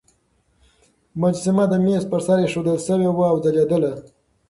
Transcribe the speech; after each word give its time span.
مجسمه 1.21 1.65
د 1.71 1.73
مېز 1.85 2.03
پر 2.11 2.21
سر 2.27 2.37
ایښودل 2.43 2.77
شوې 2.87 3.09
وه 3.11 3.25
او 3.31 3.37
ځلېدله. 3.43 3.91